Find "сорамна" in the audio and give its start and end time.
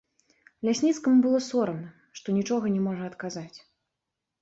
1.49-1.93